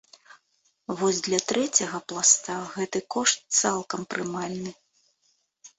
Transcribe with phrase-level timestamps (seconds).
[1.01, 4.71] Вось для трэцяга пласта гэты кошт цалкам прымальны.